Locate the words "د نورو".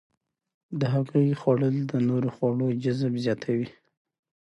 1.91-2.29